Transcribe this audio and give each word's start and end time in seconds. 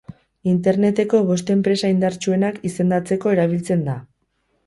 Interneteko 0.51 1.19
bost 1.27 1.51
enpresa 1.55 1.91
indartsuenak 1.95 2.57
izendatzeko 2.71 3.35
erabiltzen 3.35 3.85
da. 3.91 3.99